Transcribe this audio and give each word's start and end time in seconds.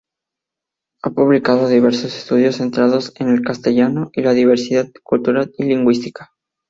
Ha 1.03 1.11
publicado 1.11 1.69
diversos 1.69 2.17
estudios 2.17 2.55
centrados 2.55 3.13
en 3.19 3.29
el 3.29 3.43
castellano 3.43 4.09
y 4.13 4.23
la 4.23 4.33
diversidad 4.33 4.87
cultural 5.03 5.53
y 5.59 5.65
lingüística. 5.65 6.31